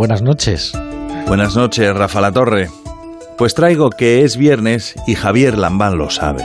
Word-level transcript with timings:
Buenas 0.00 0.22
noches. 0.22 0.72
Buenas 1.26 1.56
noches, 1.56 1.94
Rafa 1.94 2.22
La 2.22 2.32
Torre. 2.32 2.70
Pues 3.36 3.54
traigo 3.54 3.90
que 3.90 4.24
es 4.24 4.38
viernes 4.38 4.94
y 5.06 5.14
Javier 5.14 5.58
Lambán 5.58 5.98
lo 5.98 6.08
sabe. 6.08 6.42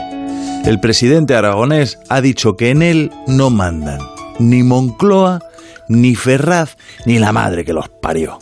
El 0.66 0.82
presidente 0.82 1.36
aragonés 1.36 1.98
ha 2.10 2.20
dicho 2.20 2.58
que 2.58 2.70
en 2.70 2.82
él 2.82 3.12
no 3.28 3.50
mandan 3.52 4.02
ni 4.40 4.62
Moncloa, 4.62 5.40
ni 5.88 6.16
Ferraz, 6.16 6.76
ni 7.06 7.18
la 7.18 7.32
madre 7.32 7.64
que 7.64 7.72
los 7.72 7.88
parió. 7.88 8.40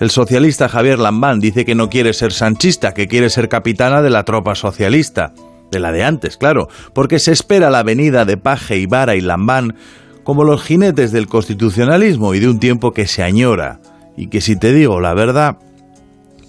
El 0.00 0.10
socialista 0.10 0.70
Javier 0.70 0.98
Lambán 0.98 1.38
dice 1.38 1.66
que 1.66 1.74
no 1.74 1.90
quiere 1.90 2.14
ser 2.14 2.32
sanchista, 2.32 2.94
que 2.94 3.08
quiere 3.08 3.28
ser 3.28 3.50
capitana 3.50 4.00
de 4.00 4.08
la 4.08 4.24
tropa 4.24 4.54
socialista. 4.54 5.34
De 5.70 5.78
la 5.78 5.92
de 5.92 6.04
antes, 6.04 6.38
claro, 6.38 6.70
porque 6.94 7.18
se 7.18 7.32
espera 7.32 7.68
la 7.68 7.82
venida 7.82 8.24
de 8.24 8.38
Paje, 8.38 8.86
Vara 8.86 9.14
y 9.14 9.20
Lambán 9.20 9.76
como 10.24 10.42
los 10.42 10.62
jinetes 10.62 11.12
del 11.12 11.26
constitucionalismo 11.26 12.32
y 12.32 12.40
de 12.40 12.48
un 12.48 12.58
tiempo 12.60 12.94
que 12.94 13.06
se 13.06 13.22
añora 13.22 13.78
y 14.16 14.28
que 14.28 14.40
si 14.40 14.56
te 14.56 14.72
digo 14.72 15.00
la 15.00 15.14
verdad, 15.14 15.58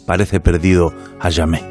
parece 0.06 0.40
perdido 0.40 0.94
a 1.20 1.32
jamais. 1.32 1.64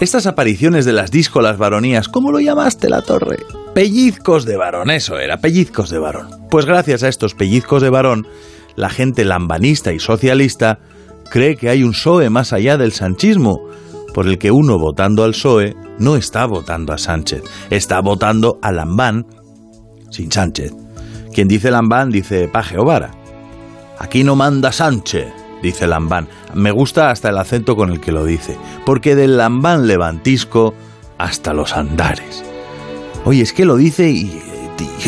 Estas 0.00 0.26
apariciones 0.26 0.84
de 0.84 0.92
las 0.92 1.10
díscolas 1.10 1.56
varonías, 1.56 2.08
¿cómo 2.08 2.32
lo 2.32 2.40
llamaste 2.40 2.88
la 2.88 3.02
torre? 3.02 3.38
Pellizcos 3.74 4.44
de 4.44 4.56
varón, 4.56 4.90
eso 4.90 5.18
era, 5.18 5.36
pellizcos 5.38 5.88
de 5.90 5.98
varón. 5.98 6.28
Pues 6.50 6.66
gracias 6.66 7.04
a 7.04 7.08
estos 7.08 7.34
pellizcos 7.34 7.80
de 7.80 7.90
varón, 7.90 8.26
la 8.74 8.90
gente 8.90 9.24
lambanista 9.24 9.92
y 9.92 10.00
socialista 10.00 10.80
cree 11.30 11.56
que 11.56 11.68
hay 11.68 11.84
un 11.84 11.92
PSOE 11.92 12.28
más 12.28 12.52
allá 12.52 12.76
del 12.76 12.92
sanchismo, 12.92 13.60
por 14.12 14.26
el 14.26 14.38
que 14.38 14.50
uno 14.50 14.78
votando 14.78 15.24
al 15.24 15.30
PSOE 15.30 15.74
no 15.98 16.16
está 16.16 16.46
votando 16.46 16.92
a 16.92 16.98
Sánchez, 16.98 17.42
está 17.70 18.00
votando 18.00 18.58
a 18.62 18.72
Lambán 18.72 19.26
sin 20.10 20.30
Sánchez. 20.30 20.72
Quien 21.32 21.48
dice 21.48 21.70
Lambán 21.70 22.10
dice 22.10 22.48
Paje 22.48 22.78
o 22.78 22.84
Vara. 22.84 23.10
Aquí 23.98 24.24
no 24.24 24.36
manda 24.36 24.72
Sánchez, 24.72 25.32
dice 25.62 25.86
Lambán. 25.86 26.28
Me 26.52 26.70
gusta 26.70 27.10
hasta 27.10 27.30
el 27.30 27.38
acento 27.38 27.76
con 27.76 27.90
el 27.90 28.00
que 28.00 28.12
lo 28.12 28.24
dice, 28.24 28.56
porque 28.84 29.14
del 29.14 29.36
Lambán 29.36 29.86
levantisco 29.86 30.74
hasta 31.18 31.54
los 31.54 31.76
andares. 31.76 32.44
Oye, 33.24 33.42
es 33.42 33.52
que 33.52 33.64
lo 33.64 33.76
dice 33.76 34.10
y, 34.10 34.42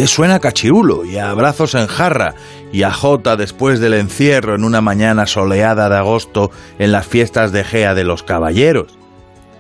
suena 0.07 0.41
cachirulo, 0.41 1.05
y 1.05 1.19
a 1.19 1.33
brazos 1.35 1.75
en 1.75 1.87
jarra, 1.87 2.35
y 2.73 2.83
a 2.83 2.93
Jota 2.93 3.37
después 3.37 3.81
del 3.81 3.95
encierro 3.95 4.55
en 4.55 4.65
una 4.65 4.81
mañana 4.81 5.27
soleada 5.27 5.89
de 5.89 5.97
agosto 5.97 6.51
en 6.79 6.93
las 6.93 7.07
fiestas 7.07 7.53
de 7.53 7.65
Gea 7.65 7.95
de 7.95 8.05
los 8.05 8.23
Caballeros. 8.23 8.99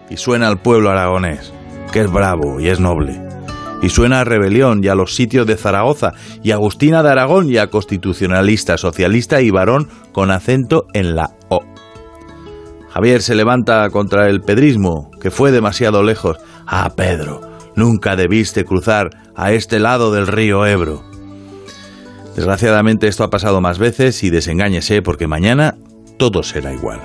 Y 0.08 0.16
suena 0.16 0.48
al 0.48 0.58
pueblo 0.58 0.90
aragonés, 0.90 1.52
que 1.92 2.00
es 2.00 2.10
bravo 2.10 2.60
y 2.60 2.68
es 2.68 2.80
noble. 2.80 3.25
Y 3.82 3.88
suena 3.90 4.20
a 4.20 4.24
rebelión 4.24 4.82
y 4.82 4.88
a 4.88 4.94
los 4.94 5.14
sitios 5.14 5.46
de 5.46 5.56
Zaragoza, 5.56 6.12
y 6.42 6.50
Agustina 6.50 7.02
de 7.02 7.10
Aragón 7.10 7.50
y 7.50 7.58
a 7.58 7.68
constitucionalista, 7.68 8.78
socialista 8.78 9.40
y 9.42 9.50
varón 9.50 9.88
con 10.12 10.30
acento 10.30 10.86
en 10.92 11.14
la 11.14 11.30
O. 11.48 11.60
Javier 12.90 13.20
se 13.20 13.34
levanta 13.34 13.88
contra 13.90 14.28
el 14.28 14.40
pedrismo, 14.40 15.10
que 15.20 15.30
fue 15.30 15.52
demasiado 15.52 16.02
lejos. 16.02 16.38
Ah, 16.66 16.94
Pedro, 16.96 17.42
nunca 17.74 18.16
debiste 18.16 18.64
cruzar 18.64 19.10
a 19.34 19.52
este 19.52 19.78
lado 19.78 20.12
del 20.12 20.26
río 20.26 20.64
Ebro. 20.64 21.04
Desgraciadamente 22.34 23.06
esto 23.06 23.24
ha 23.24 23.30
pasado 23.30 23.60
más 23.60 23.78
veces 23.78 24.22
y 24.22 24.30
desengáñese 24.30 25.02
porque 25.02 25.26
mañana 25.26 25.76
todo 26.18 26.42
será 26.42 26.72
igual. 26.72 27.00